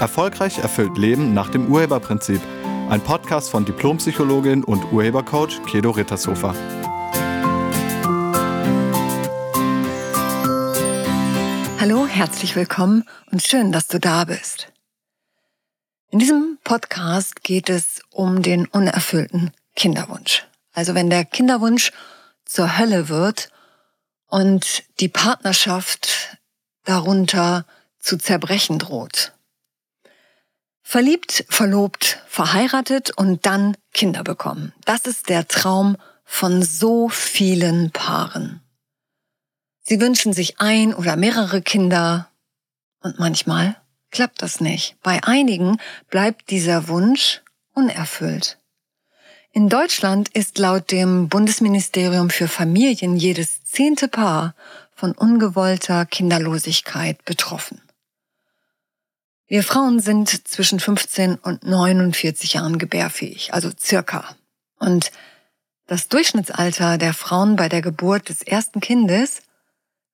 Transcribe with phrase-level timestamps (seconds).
[0.00, 2.40] Erfolgreich erfüllt Leben nach dem Urheberprinzip.
[2.88, 6.54] Ein Podcast von Diplompsychologin und Urhebercoach Kedo Rittershofer.
[11.78, 14.72] Hallo, herzlich willkommen und schön, dass du da bist.
[16.08, 20.46] In diesem Podcast geht es um den unerfüllten Kinderwunsch.
[20.72, 21.92] Also wenn der Kinderwunsch
[22.46, 23.50] zur Hölle wird
[24.28, 26.38] und die Partnerschaft
[26.84, 27.66] darunter
[27.98, 29.34] zu zerbrechen droht.
[30.90, 34.72] Verliebt, verlobt, verheiratet und dann Kinder bekommen.
[34.86, 38.60] Das ist der Traum von so vielen Paaren.
[39.82, 42.28] Sie wünschen sich ein oder mehrere Kinder
[43.04, 43.76] und manchmal
[44.10, 44.96] klappt das nicht.
[45.00, 45.76] Bei einigen
[46.08, 47.40] bleibt dieser Wunsch
[47.72, 48.58] unerfüllt.
[49.52, 54.56] In Deutschland ist laut dem Bundesministerium für Familien jedes zehnte Paar
[54.96, 57.80] von ungewollter Kinderlosigkeit betroffen.
[59.50, 64.36] Wir Frauen sind zwischen 15 und 49 Jahren gebärfähig, also circa.
[64.78, 65.10] Und
[65.88, 69.42] das Durchschnittsalter der Frauen bei der Geburt des ersten Kindes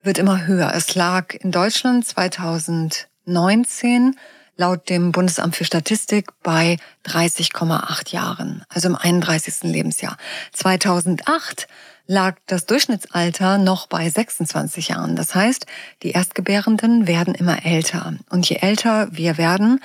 [0.02, 0.72] wird immer höher.
[0.74, 4.16] Es lag in Deutschland 2019
[4.56, 9.64] laut dem Bundesamt für Statistik bei 30,8 Jahren, also im 31.
[9.64, 10.16] Lebensjahr.
[10.54, 11.68] 2008
[12.06, 15.16] lag das Durchschnittsalter noch bei 26 Jahren.
[15.16, 15.66] Das heißt,
[16.02, 18.14] die Erstgebärenden werden immer älter.
[18.30, 19.80] Und je älter wir werden,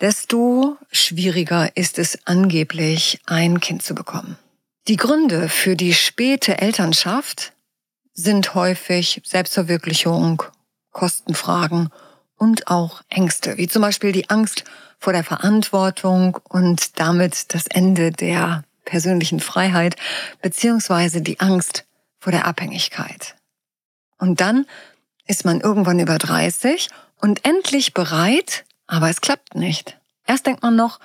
[0.00, 4.36] desto schwieriger ist es angeblich, ein Kind zu bekommen.
[4.88, 7.52] Die Gründe für die späte Elternschaft
[8.12, 10.42] sind häufig Selbstverwirklichung,
[10.92, 11.88] Kostenfragen
[12.36, 14.64] und auch Ängste, wie zum Beispiel die Angst
[14.98, 19.96] vor der Verantwortung und damit das Ende der persönlichen Freiheit
[20.42, 21.84] beziehungsweise die Angst
[22.18, 23.34] vor der Abhängigkeit.
[24.18, 24.66] Und dann
[25.26, 26.88] ist man irgendwann über 30
[27.20, 29.98] und endlich bereit, aber es klappt nicht.
[30.26, 31.00] Erst denkt man noch,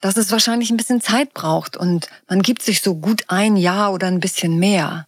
[0.00, 3.92] dass es wahrscheinlich ein bisschen Zeit braucht und man gibt sich so gut ein Jahr
[3.92, 5.06] oder ein bisschen mehr.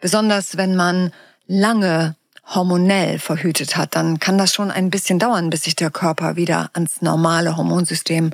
[0.00, 1.12] Besonders wenn man
[1.46, 2.16] lange
[2.46, 6.70] hormonell verhütet hat, dann kann das schon ein bisschen dauern, bis sich der Körper wieder
[6.72, 8.32] ans normale Hormonsystem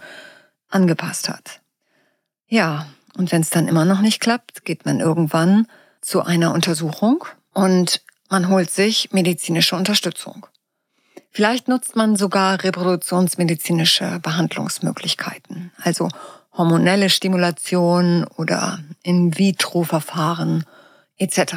[0.68, 1.60] angepasst hat.
[2.48, 5.66] Ja, und wenn es dann immer noch nicht klappt, geht man irgendwann
[6.00, 10.46] zu einer Untersuchung und man holt sich medizinische Unterstützung.
[11.30, 16.08] Vielleicht nutzt man sogar reproduktionsmedizinische Behandlungsmöglichkeiten, also
[16.52, 20.64] hormonelle Stimulation oder In-vitro-Verfahren
[21.18, 21.54] etc.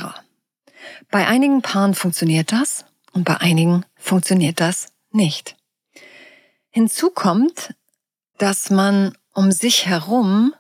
[1.10, 5.56] Bei einigen Paaren funktioniert das und bei einigen funktioniert das nicht.
[6.70, 7.74] Hinzu kommt,
[8.38, 10.54] dass man um sich herum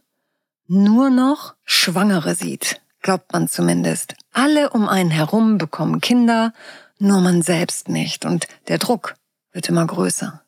[0.69, 4.13] nur noch Schwangere sieht, glaubt man zumindest.
[4.31, 6.53] Alle um einen herum bekommen Kinder,
[6.99, 9.15] nur man selbst nicht und der Druck
[9.51, 10.43] wird immer größer.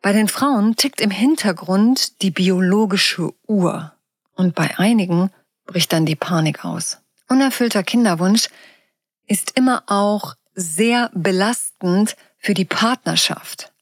[0.00, 3.92] Bei den Frauen tickt im Hintergrund die biologische Uhr
[4.36, 5.30] und bei einigen
[5.66, 6.98] bricht dann die Panik aus.
[7.28, 8.48] Unerfüllter Kinderwunsch
[9.26, 13.72] ist immer auch sehr belastend für die Partnerschaft.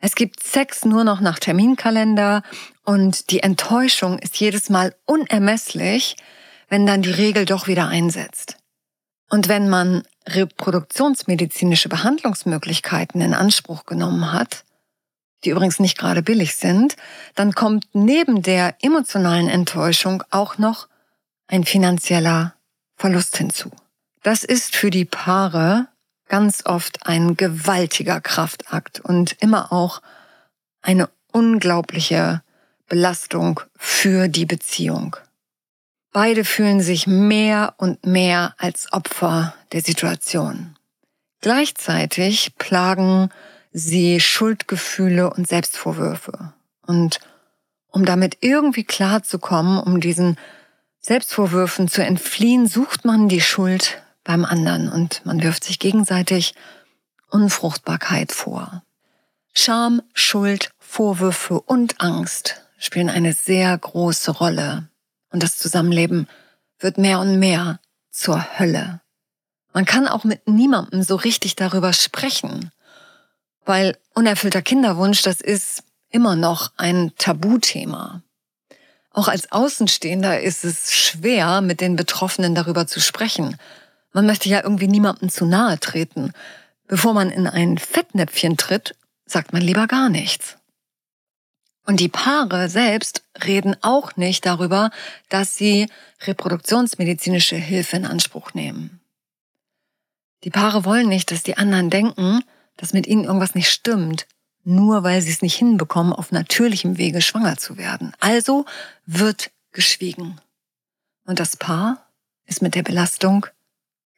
[0.00, 2.42] Es gibt Sex nur noch nach Terminkalender
[2.84, 6.16] und die Enttäuschung ist jedes Mal unermesslich,
[6.68, 8.56] wenn dann die Regel doch wieder einsetzt.
[9.28, 14.64] Und wenn man reproduktionsmedizinische Behandlungsmöglichkeiten in Anspruch genommen hat,
[15.44, 16.96] die übrigens nicht gerade billig sind,
[17.34, 20.88] dann kommt neben der emotionalen Enttäuschung auch noch
[21.46, 22.54] ein finanzieller
[22.96, 23.70] Verlust hinzu.
[24.22, 25.88] Das ist für die Paare
[26.28, 30.02] ganz oft ein gewaltiger Kraftakt und immer auch
[30.82, 32.42] eine unglaubliche
[32.88, 35.16] Belastung für die Beziehung.
[36.12, 40.76] Beide fühlen sich mehr und mehr als Opfer der Situation.
[41.40, 43.28] Gleichzeitig plagen
[43.72, 46.54] sie Schuldgefühle und Selbstvorwürfe.
[46.86, 47.20] Und
[47.88, 50.38] um damit irgendwie klarzukommen, um diesen
[51.00, 56.54] Selbstvorwürfen zu entfliehen, sucht man die Schuld beim anderen und man wirft sich gegenseitig
[57.30, 58.82] Unfruchtbarkeit vor.
[59.54, 64.88] Scham, Schuld, Vorwürfe und Angst spielen eine sehr große Rolle
[65.30, 66.28] und das Zusammenleben
[66.78, 67.80] wird mehr und mehr
[68.10, 69.00] zur Hölle.
[69.72, 72.70] Man kann auch mit niemandem so richtig darüber sprechen,
[73.64, 78.22] weil unerfüllter Kinderwunsch, das ist immer noch ein Tabuthema.
[79.10, 83.56] Auch als Außenstehender ist es schwer, mit den Betroffenen darüber zu sprechen,
[84.16, 86.32] man möchte ja irgendwie niemandem zu nahe treten.
[86.86, 88.96] Bevor man in ein Fettnäpfchen tritt,
[89.26, 90.56] sagt man lieber gar nichts.
[91.84, 94.90] Und die Paare selbst reden auch nicht darüber,
[95.28, 95.90] dass sie
[96.22, 99.00] reproduktionsmedizinische Hilfe in Anspruch nehmen.
[100.44, 102.42] Die Paare wollen nicht, dass die anderen denken,
[102.78, 104.26] dass mit ihnen irgendwas nicht stimmt,
[104.64, 108.14] nur weil sie es nicht hinbekommen, auf natürlichem Wege schwanger zu werden.
[108.20, 108.64] Also
[109.04, 110.40] wird geschwiegen.
[111.26, 112.10] Und das Paar
[112.46, 113.46] ist mit der Belastung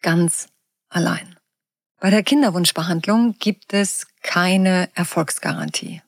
[0.02, 0.48] ganz
[0.88, 1.36] allein.
[2.00, 6.02] Bei der Kinderwunschbehandlung gibt es keine Erfolgsgarantie.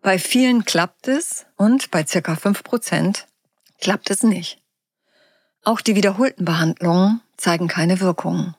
[0.00, 3.26] Bei vielen klappt es und bei circa fünf Prozent
[3.80, 4.60] klappt es nicht.
[5.64, 8.54] Auch die wiederholten Behandlungen zeigen keine Wirkung.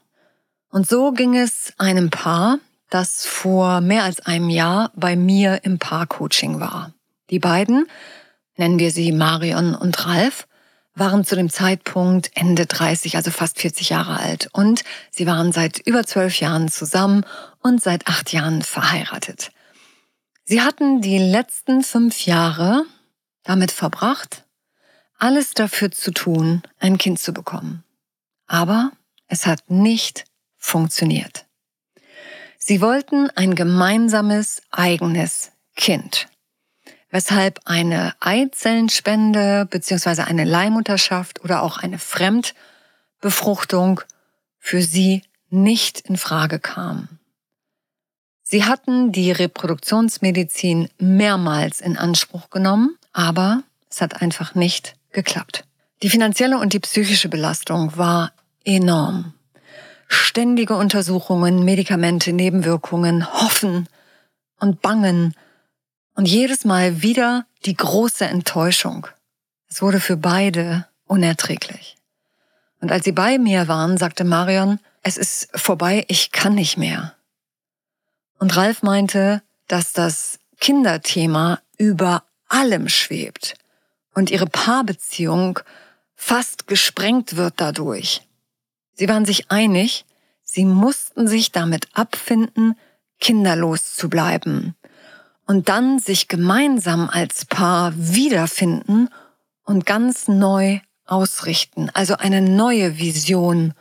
[0.69, 2.57] Und so ging es einem Paar,
[2.89, 6.93] das vor mehr als einem Jahr bei mir im Paarcoaching war.
[7.29, 7.87] Die beiden,
[8.57, 10.47] nennen wir sie Marion und Ralf,
[10.95, 14.49] waren zu dem Zeitpunkt Ende 30, also fast 40 Jahre alt.
[14.53, 17.25] Und sie waren seit über zwölf Jahren zusammen
[17.61, 19.51] und seit acht Jahren verheiratet.
[20.45, 22.85] Sie hatten die letzten fünf Jahre
[23.43, 24.45] damit verbracht,
[25.17, 27.83] alles dafür zu tun, ein Kind zu bekommen.
[28.47, 28.91] Aber
[29.27, 30.25] es hat nicht
[30.57, 31.45] funktioniert.
[32.57, 36.27] Sie wollten ein gemeinsames eigenes Kind
[37.15, 44.01] weshalb eine Eizellenspende beziehungsweise eine Leihmutterschaft oder auch eine Fremdbefruchtung
[44.59, 47.07] für sie nicht in Frage kam.
[48.43, 55.63] Sie hatten die Reproduktionsmedizin mehrmals in Anspruch genommen, aber es hat einfach nicht geklappt.
[56.03, 58.33] Die finanzielle und die psychische Belastung war
[58.65, 59.33] enorm.
[60.09, 63.87] Ständige Untersuchungen, Medikamente, Nebenwirkungen, Hoffen
[64.59, 65.33] und Bangen
[66.15, 69.07] und jedes Mal wieder die große Enttäuschung.
[69.69, 71.97] Es wurde für beide unerträglich.
[72.79, 77.13] Und als sie bei mir waren, sagte Marion, es ist vorbei, ich kann nicht mehr.
[78.39, 83.55] Und Ralf meinte, dass das Kinderthema über allem schwebt
[84.13, 85.59] und ihre Paarbeziehung
[86.15, 88.21] fast gesprengt wird dadurch.
[88.93, 90.05] Sie waren sich einig,
[90.43, 92.77] sie mussten sich damit abfinden,
[93.19, 94.75] kinderlos zu bleiben
[95.45, 99.09] und dann sich gemeinsam als Paar wiederfinden
[99.63, 103.73] und ganz neu ausrichten, also eine neue Vision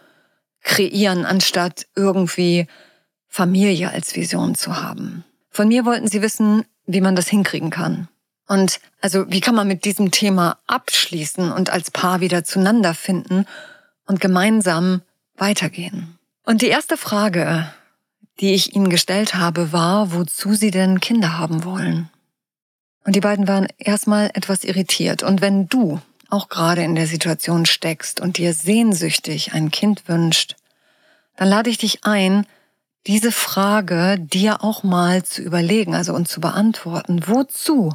[0.62, 2.66] kreieren, anstatt irgendwie
[3.28, 5.24] Familie als Vision zu haben.
[5.50, 8.08] Von mir wollten sie wissen, wie man das hinkriegen kann.
[8.46, 13.46] Und also wie kann man mit diesem Thema abschließen und als Paar wieder zueinander finden
[14.06, 15.02] und gemeinsam
[15.36, 16.18] weitergehen.
[16.44, 17.72] Und die erste Frage,
[18.40, 22.10] die ich ihnen gestellt habe, war, wozu sie denn Kinder haben wollen.
[23.04, 25.22] Und die beiden waren erstmal etwas irritiert.
[25.22, 26.00] Und wenn du
[26.30, 30.56] auch gerade in der Situation steckst und dir sehnsüchtig ein Kind wünscht,
[31.36, 32.46] dann lade ich dich ein,
[33.06, 37.22] diese Frage dir auch mal zu überlegen, also und zu beantworten.
[37.26, 37.94] Wozu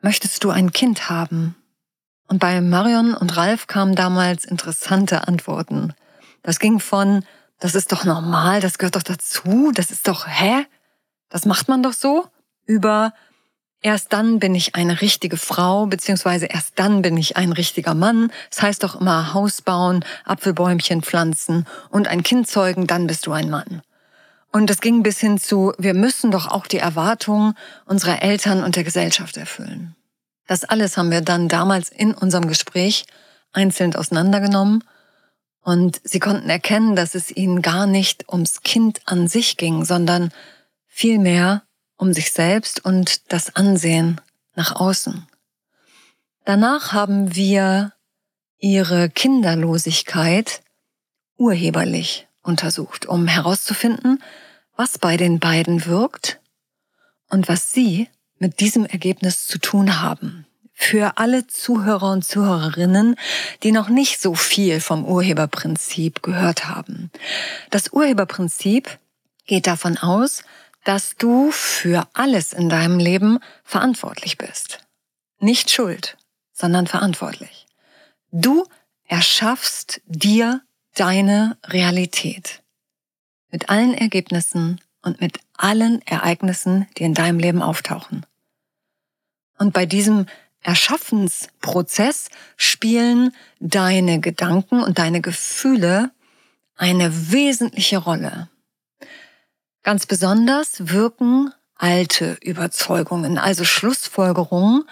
[0.00, 1.56] möchtest du ein Kind haben?
[2.28, 5.94] Und bei Marion und Ralf kamen damals interessante Antworten.
[6.42, 7.24] Das ging von,
[7.58, 10.66] das ist doch normal, das gehört doch dazu, das ist doch, hä?
[11.28, 12.26] Das macht man doch so?
[12.66, 13.12] Über
[13.80, 18.32] erst dann bin ich eine richtige Frau, beziehungsweise erst dann bin ich ein richtiger Mann.
[18.50, 23.32] Das heißt doch immer Haus bauen, Apfelbäumchen pflanzen und ein Kind zeugen, dann bist du
[23.32, 23.82] ein Mann.
[24.52, 27.54] Und es ging bis hin zu, wir müssen doch auch die Erwartungen
[27.84, 29.94] unserer Eltern und der Gesellschaft erfüllen.
[30.46, 33.04] Das alles haben wir dann damals in unserem Gespräch
[33.52, 34.84] einzeln auseinandergenommen
[35.66, 40.30] und sie konnten erkennen, dass es ihnen gar nicht ums Kind an sich ging, sondern
[40.86, 41.64] vielmehr
[41.96, 44.20] um sich selbst und das Ansehen
[44.54, 45.26] nach außen.
[46.44, 47.92] Danach haben wir
[48.58, 50.62] ihre Kinderlosigkeit
[51.36, 54.22] urheberlich untersucht, um herauszufinden,
[54.76, 56.38] was bei den beiden wirkt
[57.28, 58.08] und was sie
[58.38, 60.45] mit diesem Ergebnis zu tun haben
[60.78, 63.16] für alle Zuhörer und Zuhörerinnen,
[63.62, 67.10] die noch nicht so viel vom Urheberprinzip gehört haben.
[67.70, 68.98] Das Urheberprinzip
[69.46, 70.44] geht davon aus,
[70.84, 74.80] dass du für alles in deinem Leben verantwortlich bist.
[75.40, 76.18] Nicht schuld,
[76.52, 77.66] sondern verantwortlich.
[78.30, 78.66] Du
[79.06, 80.60] erschaffst dir
[80.94, 82.62] deine Realität.
[83.50, 88.26] Mit allen Ergebnissen und mit allen Ereignissen, die in deinem Leben auftauchen.
[89.58, 90.26] Und bei diesem
[90.66, 96.10] Erschaffensprozess spielen deine Gedanken und deine Gefühle
[96.76, 98.48] eine wesentliche Rolle.
[99.84, 104.82] Ganz besonders wirken alte Überzeugungen, also Schlussfolgerungen,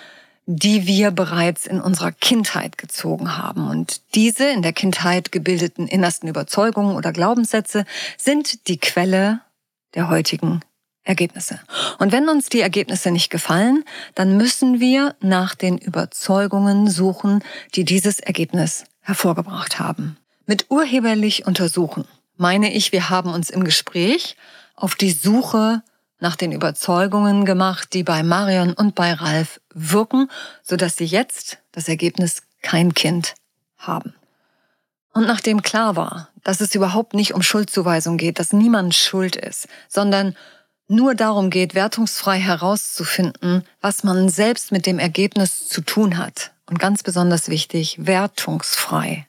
[0.47, 3.69] die wir bereits in unserer Kindheit gezogen haben.
[3.69, 7.85] Und diese in der Kindheit gebildeten innersten Überzeugungen oder Glaubenssätze
[8.17, 9.41] sind die Quelle
[9.95, 10.61] der heutigen
[11.05, 11.61] Ergebnisse.
[11.99, 13.85] Und wenn uns die Ergebnisse nicht gefallen,
[14.15, 17.45] dann müssen wir nach den Überzeugungen suchen,
[17.75, 20.17] die dieses Ergebnis hervorgebracht haben.
[20.47, 22.07] Mit urheberlich untersuchen
[22.37, 24.37] meine ich, wir haben uns im Gespräch
[24.75, 25.83] auf die Suche
[26.19, 30.31] nach den Überzeugungen gemacht, die bei Marion und bei Ralf wirken,
[30.63, 33.35] sodass sie jetzt das Ergebnis kein Kind
[33.77, 34.15] haben.
[35.13, 39.69] Und nachdem klar war, dass es überhaupt nicht um Schuldzuweisung geht, dass niemand schuld ist,
[39.89, 40.35] sondern
[40.89, 46.53] nur darum geht, wertungsfrei herauszufinden, was man selbst mit dem Ergebnis zu tun hat.
[46.67, 49.27] Und ganz besonders wichtig, wertungsfrei.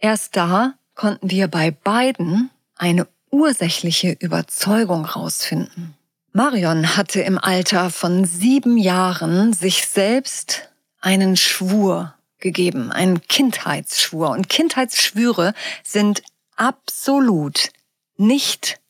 [0.00, 5.94] Erst da konnten wir bei beiden eine ursächliche Überzeugung rausfinden.
[6.32, 10.68] Marion hatte im Alter von sieben Jahren sich selbst
[11.00, 14.30] einen Schwur gegeben, einen Kindheitsschwur.
[14.30, 16.22] Und Kindheitsschwüre sind
[16.56, 17.70] absolut
[18.16, 18.80] nicht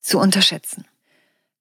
[0.00, 0.84] zu unterschätzen.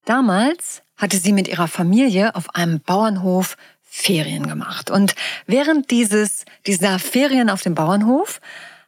[0.07, 4.89] Damals hatte sie mit ihrer Familie auf einem Bauernhof Ferien gemacht.
[4.89, 5.15] Und
[5.47, 8.39] während dieses, dieser Ferien auf dem Bauernhof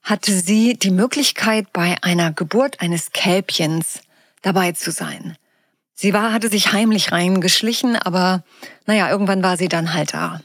[0.02, 4.00] hatte sie die Möglichkeit, bei einer Geburt eines Kälbchens
[4.44, 5.36] dabei zu sein.
[5.94, 8.46] Sie war, hatte sich heimlich reingeschlichen, aber
[8.86, 10.40] naja, irgendwann war sie dann halt da.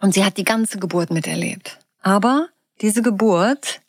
[0.00, 1.80] Und sie hat die ganze Geburt miterlebt.
[2.00, 2.48] Aber
[2.80, 3.80] diese Geburt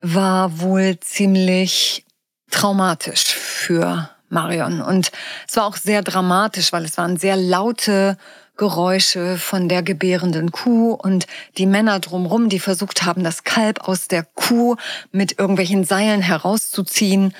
[0.00, 2.04] war wohl ziemlich
[2.50, 4.80] traumatisch für Marion.
[4.80, 5.10] Und
[5.46, 8.16] es war auch sehr dramatisch, weil es waren sehr laute
[8.56, 14.06] Geräusche von der gebärenden Kuh und die Männer drumrum, die versucht haben, das Kalb aus
[14.06, 14.76] der Kuh
[15.12, 17.34] mit irgendwelchen Seilen herauszuziehen.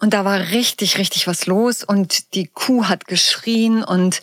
[0.00, 4.20] Und da war richtig, richtig was los und die Kuh hat geschrien und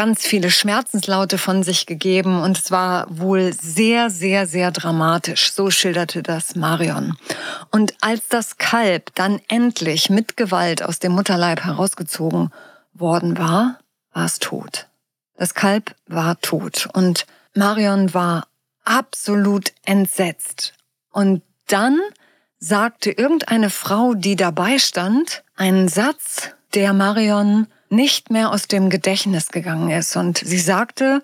[0.00, 5.52] ganz viele Schmerzenslaute von sich gegeben und es war wohl sehr, sehr, sehr dramatisch.
[5.52, 7.18] So schilderte das Marion.
[7.70, 12.48] Und als das Kalb dann endlich mit Gewalt aus dem Mutterleib herausgezogen
[12.94, 13.78] worden war,
[14.14, 14.88] war es tot.
[15.36, 18.46] Das Kalb war tot und Marion war
[18.86, 20.72] absolut entsetzt.
[21.12, 22.00] Und dann
[22.58, 29.48] sagte irgendeine Frau, die dabei stand, einen Satz, der Marion nicht mehr aus dem Gedächtnis
[29.48, 30.16] gegangen ist.
[30.16, 31.22] Und sie sagte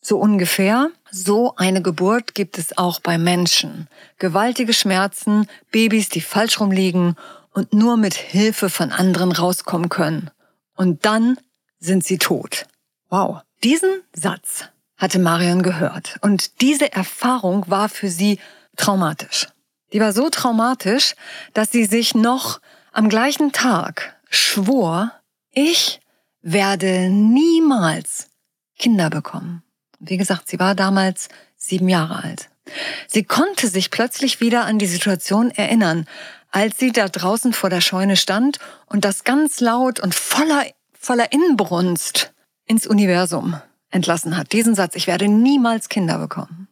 [0.00, 3.88] so ungefähr, so eine Geburt gibt es auch bei Menschen.
[4.18, 7.16] Gewaltige Schmerzen, Babys, die falsch rumliegen
[7.52, 10.30] und nur mit Hilfe von anderen rauskommen können.
[10.76, 11.38] Und dann
[11.78, 12.66] sind sie tot.
[13.08, 13.42] Wow.
[13.64, 14.64] Diesen Satz
[14.96, 16.16] hatte Marion gehört.
[16.20, 18.38] Und diese Erfahrung war für sie
[18.76, 19.48] traumatisch.
[19.92, 21.14] Die war so traumatisch,
[21.54, 22.60] dass sie sich noch
[22.92, 25.12] am gleichen Tag schwor,
[25.58, 26.00] ich
[26.40, 28.28] werde niemals
[28.78, 29.64] Kinder bekommen.
[29.98, 32.48] Wie gesagt, sie war damals sieben Jahre alt.
[33.08, 36.06] Sie konnte sich plötzlich wieder an die Situation erinnern,
[36.52, 41.32] als sie da draußen vor der Scheune stand und das ganz laut und voller, voller
[41.32, 42.32] Inbrunst
[42.66, 43.60] ins Universum
[43.90, 44.52] entlassen hat.
[44.52, 46.68] Diesen Satz, ich werde niemals Kinder bekommen.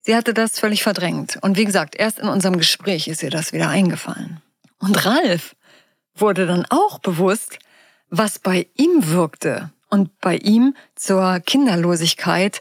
[0.00, 1.38] Sie hatte das völlig verdrängt.
[1.42, 4.40] Und wie gesagt, erst in unserem Gespräch ist ihr das wieder eingefallen.
[4.80, 5.54] Und Ralf
[6.16, 7.58] wurde dann auch bewusst,
[8.10, 12.60] was bei ihm wirkte und bei ihm zur Kinderlosigkeit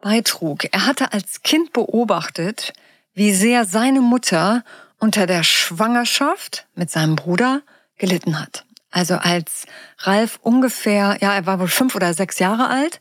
[0.00, 0.72] beitrug.
[0.72, 2.72] Er hatte als Kind beobachtet,
[3.14, 4.64] wie sehr seine Mutter
[4.98, 7.62] unter der Schwangerschaft mit seinem Bruder
[7.96, 8.64] gelitten hat.
[8.90, 9.66] Also als
[9.98, 13.00] Ralf ungefähr, ja, er war wohl fünf oder sechs Jahre alt,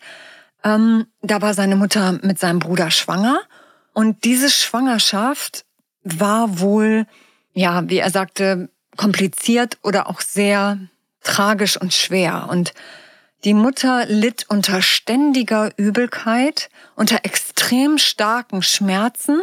[0.63, 3.41] ähm, da war seine Mutter mit seinem Bruder schwanger
[3.93, 5.65] und diese Schwangerschaft
[6.03, 7.05] war wohl,
[7.53, 10.79] ja, wie er sagte, kompliziert oder auch sehr
[11.23, 12.47] tragisch und schwer.
[12.49, 12.73] Und
[13.43, 19.41] die Mutter litt unter ständiger Übelkeit, unter extrem starken Schmerzen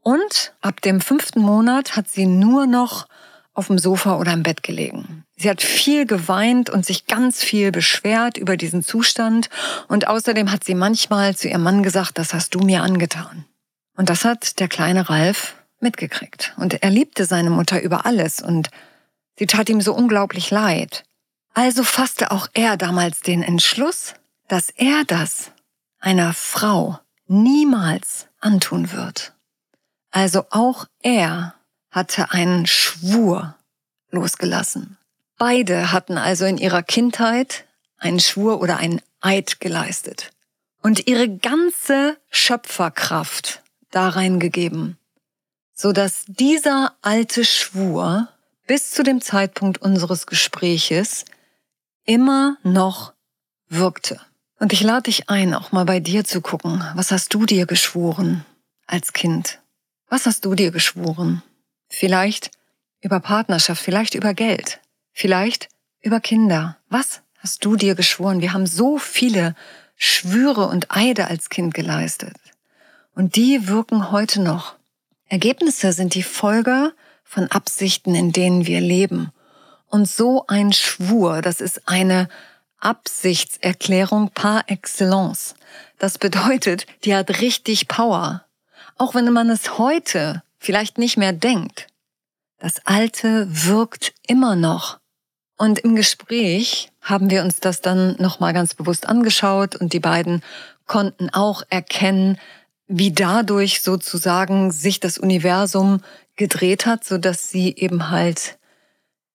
[0.00, 3.06] und ab dem fünften Monat hat sie nur noch
[3.54, 5.24] auf dem Sofa oder im Bett gelegen.
[5.36, 9.48] Sie hat viel geweint und sich ganz viel beschwert über diesen Zustand
[9.88, 13.46] und außerdem hat sie manchmal zu ihrem Mann gesagt, das hast du mir angetan.
[13.96, 16.54] Und das hat der kleine Ralf mitgekriegt.
[16.56, 18.70] Und er liebte seine Mutter über alles und
[19.38, 21.04] Sie tat ihm so unglaublich leid.
[21.54, 24.14] Also fasste auch er damals den Entschluss,
[24.48, 25.52] dass er das
[26.00, 29.32] einer Frau niemals antun wird.
[30.10, 31.54] Also auch er
[31.90, 33.56] hatte einen Schwur
[34.10, 34.98] losgelassen.
[35.38, 37.64] Beide hatten also in ihrer Kindheit
[37.98, 40.30] einen Schwur oder einen Eid geleistet
[40.82, 44.98] und ihre ganze Schöpferkraft da reingegeben,
[45.72, 48.28] so dass dieser alte Schwur
[48.66, 51.24] bis zu dem Zeitpunkt unseres Gespräches
[52.04, 53.12] immer noch
[53.68, 54.20] wirkte.
[54.58, 56.82] Und ich lade dich ein, auch mal bei dir zu gucken.
[56.94, 58.44] Was hast du dir geschworen
[58.86, 59.60] als Kind?
[60.08, 61.42] Was hast du dir geschworen?
[61.88, 62.50] Vielleicht
[63.00, 64.80] über Partnerschaft, vielleicht über Geld,
[65.12, 65.68] vielleicht
[66.00, 66.78] über Kinder.
[66.88, 68.40] Was hast du dir geschworen?
[68.40, 69.54] Wir haben so viele
[69.96, 72.36] Schwüre und Eide als Kind geleistet.
[73.14, 74.76] Und die wirken heute noch.
[75.28, 76.94] Ergebnisse sind die Folge
[77.34, 79.32] von Absichten, in denen wir leben.
[79.88, 82.28] Und so ein Schwur, das ist eine
[82.78, 85.54] Absichtserklärung par excellence.
[85.98, 88.44] Das bedeutet, die hat richtig Power.
[88.96, 91.88] Auch wenn man es heute vielleicht nicht mehr denkt.
[92.58, 94.98] Das Alte wirkt immer noch.
[95.56, 100.42] Und im Gespräch haben wir uns das dann nochmal ganz bewusst angeschaut und die beiden
[100.86, 102.38] konnten auch erkennen,
[102.86, 106.00] wie dadurch sozusagen sich das Universum
[106.36, 108.58] gedreht hat, so dass sie eben halt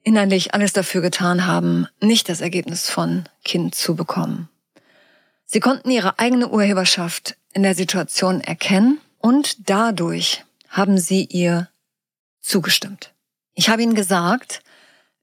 [0.04, 4.50] innerlich alles dafür getan haben, nicht das Ergebnis von Kind zu bekommen.
[5.46, 11.70] Sie konnten ihre eigene Urheberschaft in der Situation erkennen und dadurch haben sie ihr
[12.40, 13.14] zugestimmt.
[13.56, 14.62] Ich habe ihnen gesagt,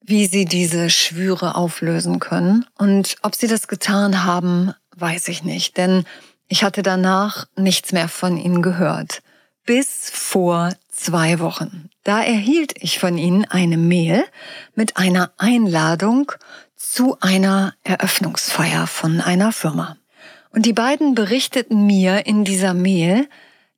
[0.00, 5.76] wie sie diese Schwüre auflösen können und ob sie das getan haben, weiß ich nicht,
[5.76, 6.04] denn
[6.48, 9.22] ich hatte danach nichts mehr von ihnen gehört.
[9.64, 11.90] Bis vor zwei Wochen.
[12.04, 14.24] Da erhielt ich von ihnen eine Mail
[14.74, 16.32] mit einer Einladung
[16.76, 19.96] zu einer Eröffnungsfeier von einer Firma.
[20.50, 23.28] Und die beiden berichteten mir in dieser Mail,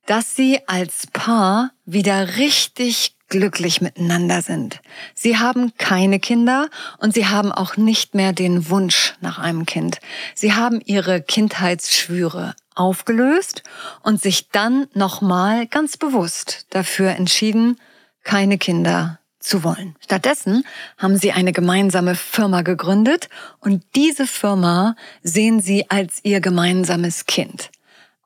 [0.07, 4.81] dass sie als Paar wieder richtig glücklich miteinander sind.
[5.15, 9.99] Sie haben keine Kinder und sie haben auch nicht mehr den Wunsch nach einem Kind.
[10.35, 13.63] Sie haben ihre Kindheitsschwüre aufgelöst
[14.03, 17.79] und sich dann nochmal ganz bewusst dafür entschieden,
[18.25, 19.97] keine Kinder zu wollen.
[20.01, 20.65] Stattdessen
[20.99, 23.29] haben sie eine gemeinsame Firma gegründet
[23.61, 27.71] und diese Firma sehen sie als ihr gemeinsames Kind.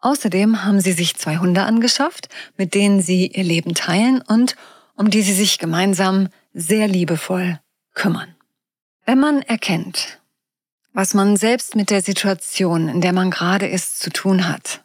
[0.01, 4.57] Außerdem haben sie sich zwei Hunde angeschafft, mit denen sie ihr Leben teilen und
[4.97, 7.61] um die sie sich gemeinsam sehr liebevoll
[7.95, 8.35] kümmern.
[9.07, 10.21] Wenn man erkennt,
[10.93, 14.83] was man selbst mit der Situation, in der man gerade ist, zu tun hat,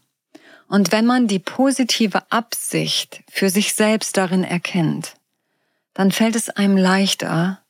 [0.68, 5.16] und wenn man die positive Absicht für sich selbst darin erkennt,
[5.94, 7.64] dann fällt es einem leichter,